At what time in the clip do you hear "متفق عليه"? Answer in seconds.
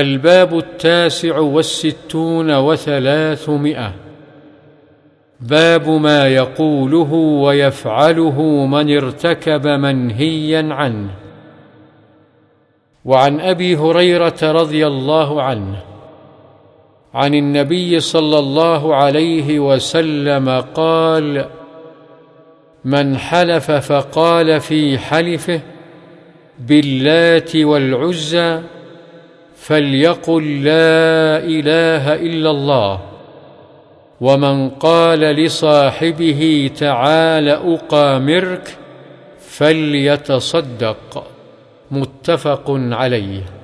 41.90-43.55